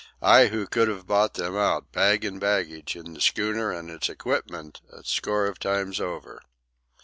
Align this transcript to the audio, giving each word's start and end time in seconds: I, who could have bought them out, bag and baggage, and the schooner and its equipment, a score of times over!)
I, 0.19 0.47
who 0.47 0.65
could 0.65 0.87
have 0.87 1.05
bought 1.05 1.35
them 1.35 1.55
out, 1.55 1.91
bag 1.91 2.25
and 2.25 2.39
baggage, 2.39 2.95
and 2.95 3.15
the 3.15 3.21
schooner 3.21 3.71
and 3.71 3.91
its 3.91 4.09
equipment, 4.09 4.81
a 4.91 5.03
score 5.03 5.45
of 5.45 5.59
times 5.59 5.99
over!) 6.01 6.41